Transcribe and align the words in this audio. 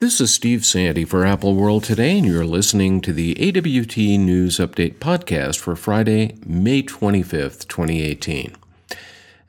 This 0.00 0.18
is 0.18 0.32
Steve 0.32 0.64
Sande 0.64 1.06
for 1.06 1.26
Apple 1.26 1.54
World 1.54 1.84
Today, 1.84 2.16
and 2.16 2.26
you're 2.26 2.46
listening 2.46 3.02
to 3.02 3.12
the 3.12 3.32
AWT 3.32 3.98
News 3.98 4.56
Update 4.56 4.94
podcast 4.94 5.58
for 5.58 5.76
Friday, 5.76 6.36
May 6.46 6.82
25th, 6.82 7.68
2018. 7.68 8.56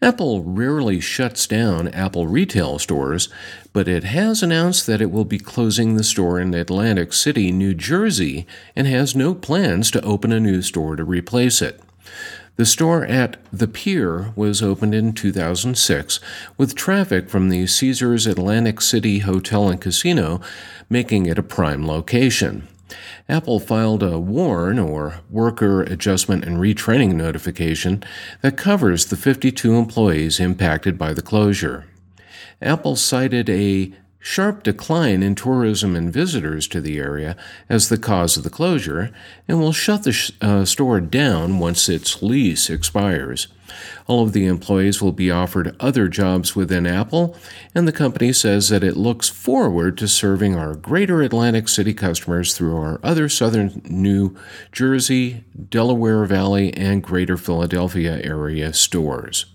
Apple 0.02 0.44
rarely 0.44 1.00
shuts 1.00 1.48
down 1.48 1.88
Apple 1.88 2.28
retail 2.28 2.80
stores, 2.80 3.30
but 3.72 3.88
it 3.88 4.04
has 4.04 4.44
announced 4.44 4.88
that 4.88 5.00
it 5.00 5.10
will 5.10 5.24
be 5.24 5.40
closing 5.40 5.96
the 5.96 6.04
store 6.04 6.38
in 6.38 6.54
Atlantic 6.54 7.14
City, 7.14 7.54
New 7.54 7.74
Jersey, 7.74 8.46
and 8.76 8.88
has 8.88 9.16
no 9.16 9.34
plans 9.34 9.90
to 9.92 10.04
open 10.04 10.34
a 10.34 10.40
new 10.42 10.62
store 10.62 10.98
to 10.98 11.06
replace 11.06 11.62
it. 11.62 11.80
The 12.58 12.66
store 12.66 13.06
at 13.06 13.38
The 13.52 13.68
Pier 13.68 14.34
was 14.36 14.62
opened 14.62 14.94
in 14.94 15.14
2006 15.14 16.20
with 16.58 16.76
traffic 16.76 17.30
from 17.30 17.50
the 17.50 17.66
Caesars 17.66 18.28
Atlantic 18.28 18.82
City 18.82 19.20
Hotel 19.20 19.70
and 19.70 19.80
Casino 19.80 20.42
making 20.90 21.26
it 21.26 21.40
a 21.40 21.44
prime 21.44 21.88
location. 21.88 22.68
Apple 23.30 23.62
filed 23.62 24.04
a 24.04 24.20
WARN, 24.20 24.78
or 24.78 25.22
Worker 25.30 25.82
Adjustment 25.84 26.44
and 26.44 26.58
Retraining 26.58 27.14
Notification, 27.14 28.04
that 28.42 28.58
covers 28.58 29.06
the 29.06 29.16
52 29.16 29.74
employees 29.74 30.40
impacted 30.40 30.98
by 30.98 31.14
the 31.14 31.22
closure. 31.22 31.86
Apple 32.62 32.98
cited 32.98 33.50
a 33.50 33.94
sharp 34.22 34.62
decline 34.62 35.24
in 35.24 35.34
tourism 35.34 35.96
and 35.96 36.14
visitors 36.14 36.68
to 36.68 36.80
the 36.80 37.00
area 37.00 37.36
as 37.68 37.90
the 37.90 37.98
cause 37.98 38.38
of 38.38 38.44
the 38.44 38.50
closure 38.50 39.12
and 39.48 39.60
will 39.60 39.74
shut 39.74 40.04
the 40.04 40.14
sh- 40.14 40.32
uh, 40.42 40.64
store 40.64 41.02
down 41.02 41.58
once 41.58 41.90
its 41.90 42.22
lease 42.22 42.70
expires. 42.70 43.48
All 44.06 44.24
of 44.24 44.34
the 44.34 44.46
employees 44.46 45.02
will 45.02 45.12
be 45.12 45.32
offered 45.32 45.76
other 45.80 46.08
jobs 46.08 46.56
within 46.56 46.86
Apple, 46.86 47.36
and 47.74 47.88
the 47.88 47.92
company 47.92 48.32
says 48.34 48.70
that 48.70 48.84
it 48.84 48.98
looks 48.98 49.30
forward 49.30 49.98
to 49.98 50.08
serving 50.08 50.56
our 50.56 50.76
greater 50.76 51.22
Atlantic 51.22 51.68
City 51.68 51.94
customers 51.94 52.56
through 52.56 52.78
our 52.78 53.00
other 53.02 53.30
southern 53.30 53.82
New 53.86 54.36
Jersey, 54.72 55.44
Delaware 55.70 56.26
Valley, 56.26 56.74
and 56.74 57.02
greater 57.02 57.38
Philadelphia 57.38 58.22
area 58.24 58.74
stores. 58.74 59.46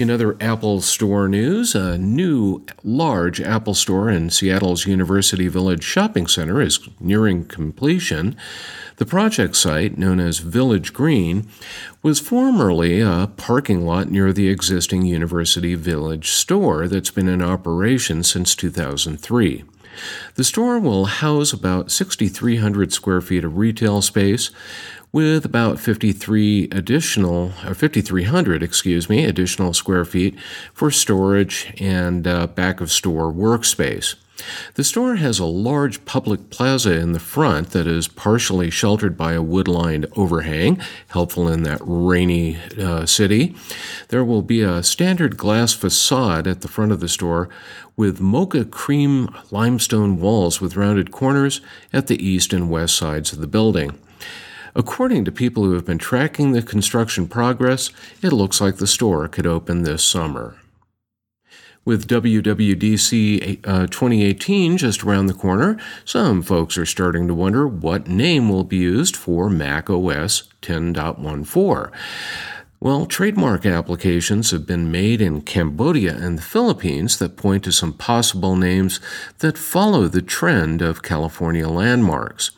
In 0.00 0.08
other 0.08 0.34
Apple 0.40 0.80
Store 0.80 1.28
news, 1.28 1.74
a 1.74 1.98
new 1.98 2.64
large 2.82 3.38
Apple 3.38 3.74
Store 3.74 4.08
in 4.08 4.30
Seattle's 4.30 4.86
University 4.86 5.46
Village 5.46 5.84
Shopping 5.84 6.26
Center 6.26 6.58
is 6.62 6.80
nearing 7.00 7.44
completion. 7.44 8.34
The 8.96 9.04
project 9.04 9.56
site, 9.56 9.98
known 9.98 10.18
as 10.18 10.38
Village 10.38 10.94
Green, 10.94 11.48
was 12.02 12.18
formerly 12.18 13.02
a 13.02 13.30
parking 13.36 13.84
lot 13.84 14.10
near 14.10 14.32
the 14.32 14.48
existing 14.48 15.04
University 15.04 15.74
Village 15.74 16.30
store 16.30 16.88
that's 16.88 17.10
been 17.10 17.28
in 17.28 17.42
operation 17.42 18.22
since 18.22 18.54
2003. 18.54 19.64
The 20.36 20.44
store 20.44 20.78
will 20.78 21.06
house 21.06 21.52
about 21.52 21.90
6,300 21.90 22.92
square 22.92 23.20
feet 23.20 23.44
of 23.44 23.58
retail 23.58 24.00
space, 24.00 24.50
with 25.12 25.44
about 25.44 25.80
53 25.80 26.68
additional, 26.70 27.52
or 27.66 27.74
5,300, 27.74 28.62
excuse 28.62 29.08
me, 29.08 29.24
additional 29.24 29.72
square 29.72 30.04
feet 30.04 30.38
for 30.72 30.90
storage 30.90 31.72
and 31.80 32.26
uh, 32.26 32.46
back 32.46 32.80
of 32.80 32.92
store 32.92 33.32
workspace. 33.32 34.14
The 34.74 34.84
store 34.84 35.16
has 35.16 35.38
a 35.38 35.44
large 35.44 36.04
public 36.04 36.50
plaza 36.50 36.98
in 36.98 37.12
the 37.12 37.20
front 37.20 37.70
that 37.70 37.86
is 37.86 38.08
partially 38.08 38.70
sheltered 38.70 39.16
by 39.16 39.34
a 39.34 39.42
wood 39.42 39.68
lined 39.68 40.06
overhang, 40.16 40.80
helpful 41.08 41.48
in 41.48 41.62
that 41.64 41.80
rainy 41.82 42.58
uh, 42.80 43.06
city. 43.06 43.54
There 44.08 44.24
will 44.24 44.42
be 44.42 44.62
a 44.62 44.82
standard 44.82 45.36
glass 45.36 45.72
facade 45.72 46.46
at 46.46 46.62
the 46.62 46.68
front 46.68 46.92
of 46.92 47.00
the 47.00 47.08
store 47.08 47.48
with 47.96 48.20
mocha 48.20 48.64
cream 48.64 49.28
limestone 49.50 50.20
walls 50.20 50.60
with 50.60 50.76
rounded 50.76 51.10
corners 51.10 51.60
at 51.92 52.06
the 52.06 52.24
east 52.24 52.52
and 52.52 52.70
west 52.70 52.96
sides 52.96 53.32
of 53.32 53.40
the 53.40 53.46
building. 53.46 53.98
According 54.74 55.24
to 55.24 55.32
people 55.32 55.64
who 55.64 55.74
have 55.74 55.84
been 55.84 55.98
tracking 55.98 56.52
the 56.52 56.62
construction 56.62 57.26
progress, 57.26 57.90
it 58.22 58.32
looks 58.32 58.60
like 58.60 58.76
the 58.76 58.86
store 58.86 59.28
could 59.28 59.46
open 59.46 59.82
this 59.82 60.04
summer. 60.04 60.56
With 61.84 62.06
WWDC 62.08 63.66
uh, 63.66 63.86
2018 63.86 64.76
just 64.76 65.02
around 65.02 65.26
the 65.26 65.34
corner, 65.34 65.78
some 66.04 66.42
folks 66.42 66.76
are 66.76 66.86
starting 66.86 67.26
to 67.26 67.34
wonder 67.34 67.66
what 67.66 68.06
name 68.06 68.50
will 68.50 68.64
be 68.64 68.76
used 68.76 69.16
for 69.16 69.48
Mac 69.48 69.88
OS 69.88 70.44
10.14. 70.60 71.90
Well, 72.82 73.04
trademark 73.04 73.66
applications 73.66 74.52
have 74.52 74.64
been 74.64 74.90
made 74.90 75.20
in 75.20 75.42
Cambodia 75.42 76.16
and 76.16 76.38
the 76.38 76.42
Philippines 76.42 77.18
that 77.18 77.36
point 77.36 77.64
to 77.64 77.72
some 77.72 77.92
possible 77.92 78.56
names 78.56 79.00
that 79.40 79.58
follow 79.58 80.08
the 80.08 80.22
trend 80.22 80.80
of 80.80 81.02
California 81.02 81.68
landmarks. 81.68 82.52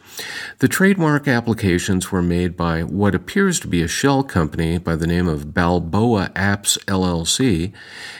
The 0.60 0.68
trademark 0.68 1.26
applications 1.26 2.12
were 2.12 2.22
made 2.22 2.56
by 2.56 2.84
what 2.84 3.16
appears 3.16 3.58
to 3.60 3.66
be 3.66 3.82
a 3.82 3.88
shell 3.88 4.22
company 4.22 4.78
by 4.78 4.94
the 4.94 5.08
name 5.08 5.26
of 5.26 5.52
Balboa 5.54 6.30
Apps 6.36 6.78
LLC 6.84 7.72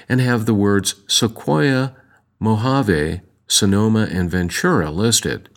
and 0.09 0.21
have 0.21 0.45
the 0.45 0.55
words 0.55 0.97
Sequoia, 1.07 1.95
Mojave, 2.41 3.21
Sonoma, 3.47 4.09
and 4.11 4.29
Ventura 4.29 4.91
listed. 4.91 5.49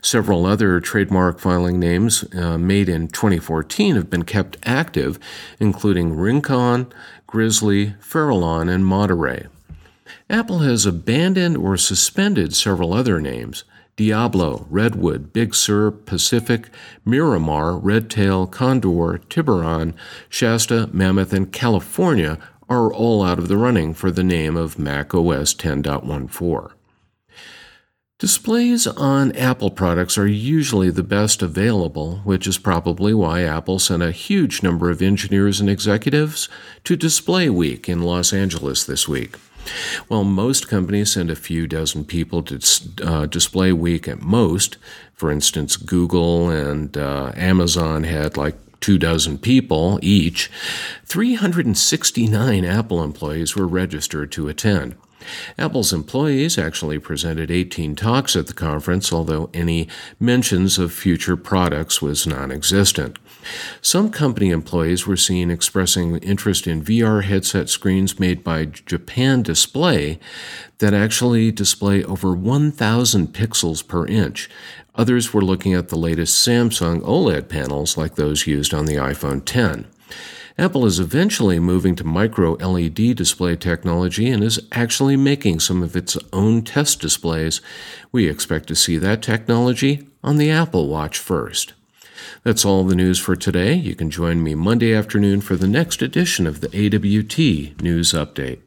Several 0.00 0.46
other 0.46 0.80
trademark 0.80 1.38
filing 1.38 1.78
names 1.78 2.24
uh, 2.34 2.58
made 2.58 2.88
in 2.88 3.08
2014 3.08 3.96
have 3.96 4.10
been 4.10 4.24
kept 4.24 4.56
active, 4.64 5.18
including 5.60 6.16
Rincon, 6.16 6.92
Grizzly, 7.26 7.94
Farallon, 8.00 8.68
and 8.68 8.84
Monterey. 8.84 9.46
Apple 10.28 10.60
has 10.60 10.86
abandoned 10.86 11.56
or 11.56 11.76
suspended 11.76 12.54
several 12.54 12.92
other 12.92 13.20
names. 13.20 13.64
Diablo, 13.96 14.66
Redwood, 14.70 15.32
Big 15.32 15.54
Sur, 15.54 15.90
Pacific, 15.90 16.70
Miramar, 17.04 17.76
Redtail, 17.76 18.46
Condor, 18.46 19.18
Tiburon, 19.28 19.94
Shasta, 20.30 20.88
Mammoth, 20.92 21.32
and 21.32 21.52
California 21.52 22.38
are 22.68 22.92
all 22.92 23.22
out 23.22 23.38
of 23.38 23.48
the 23.48 23.58
running 23.58 23.92
for 23.92 24.10
the 24.10 24.24
name 24.24 24.56
of 24.56 24.78
Mac 24.78 25.14
OS 25.14 25.54
10.14. 25.54 26.72
Displays 28.22 28.86
on 28.86 29.32
Apple 29.32 29.70
products 29.70 30.16
are 30.16 30.28
usually 30.28 30.90
the 30.90 31.02
best 31.02 31.42
available, 31.42 32.18
which 32.18 32.46
is 32.46 32.56
probably 32.56 33.12
why 33.12 33.42
Apple 33.42 33.80
sent 33.80 34.00
a 34.00 34.12
huge 34.12 34.62
number 34.62 34.90
of 34.90 35.02
engineers 35.02 35.58
and 35.58 35.68
executives 35.68 36.48
to 36.84 36.94
Display 36.94 37.50
Week 37.50 37.88
in 37.88 38.02
Los 38.02 38.32
Angeles 38.32 38.84
this 38.84 39.08
week. 39.08 39.34
While 40.06 40.22
most 40.22 40.68
companies 40.68 41.14
send 41.14 41.32
a 41.32 41.34
few 41.34 41.66
dozen 41.66 42.04
people 42.04 42.44
to 42.44 42.60
uh, 43.02 43.26
Display 43.26 43.72
Week 43.72 44.06
at 44.06 44.22
most, 44.22 44.76
for 45.14 45.32
instance, 45.32 45.74
Google 45.76 46.48
and 46.48 46.96
uh, 46.96 47.32
Amazon 47.34 48.04
had 48.04 48.36
like 48.36 48.54
two 48.80 48.98
dozen 48.98 49.36
people 49.36 49.98
each, 50.00 50.48
369 51.06 52.64
Apple 52.64 53.02
employees 53.02 53.56
were 53.56 53.66
registered 53.66 54.30
to 54.30 54.46
attend. 54.46 54.94
Apple's 55.58 55.92
employees 55.92 56.58
actually 56.58 56.98
presented 56.98 57.50
18 57.50 57.96
talks 57.96 58.36
at 58.36 58.46
the 58.46 58.52
conference, 58.52 59.12
although 59.12 59.50
any 59.54 59.88
mentions 60.18 60.78
of 60.78 60.92
future 60.92 61.36
products 61.36 62.00
was 62.00 62.26
non 62.26 62.50
existent. 62.50 63.18
Some 63.80 64.10
company 64.10 64.50
employees 64.50 65.06
were 65.06 65.16
seen 65.16 65.50
expressing 65.50 66.16
interest 66.18 66.66
in 66.66 66.84
VR 66.84 67.24
headset 67.24 67.68
screens 67.68 68.20
made 68.20 68.44
by 68.44 68.66
Japan 68.66 69.42
Display 69.42 70.18
that 70.78 70.94
actually 70.94 71.50
display 71.50 72.04
over 72.04 72.34
1,000 72.34 73.28
pixels 73.28 73.86
per 73.86 74.06
inch. 74.06 74.48
Others 74.94 75.32
were 75.32 75.42
looking 75.42 75.74
at 75.74 75.88
the 75.88 75.98
latest 75.98 76.46
Samsung 76.46 77.00
OLED 77.02 77.48
panels 77.48 77.96
like 77.96 78.14
those 78.14 78.46
used 78.46 78.74
on 78.74 78.84
the 78.84 78.96
iPhone 78.96 79.42
10. 79.44 79.86
Apple 80.58 80.84
is 80.84 81.00
eventually 81.00 81.58
moving 81.58 81.96
to 81.96 82.04
micro 82.04 82.52
LED 82.52 83.16
display 83.16 83.56
technology 83.56 84.28
and 84.28 84.44
is 84.44 84.60
actually 84.72 85.16
making 85.16 85.60
some 85.60 85.82
of 85.82 85.96
its 85.96 86.18
own 86.32 86.62
test 86.62 87.00
displays. 87.00 87.60
We 88.10 88.28
expect 88.28 88.68
to 88.68 88.76
see 88.76 88.98
that 88.98 89.22
technology 89.22 90.06
on 90.22 90.36
the 90.36 90.50
Apple 90.50 90.88
Watch 90.88 91.18
first. 91.18 91.72
That's 92.44 92.64
all 92.64 92.84
the 92.84 92.94
news 92.94 93.18
for 93.18 93.34
today. 93.34 93.74
You 93.74 93.94
can 93.94 94.10
join 94.10 94.42
me 94.42 94.54
Monday 94.54 94.94
afternoon 94.94 95.40
for 95.40 95.56
the 95.56 95.68
next 95.68 96.02
edition 96.02 96.46
of 96.46 96.60
the 96.60 96.68
AWT 96.68 97.82
News 97.82 98.12
Update. 98.12 98.60